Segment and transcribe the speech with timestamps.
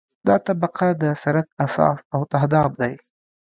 [0.27, 2.93] دا طبقه د سرک اساس او تهداب دی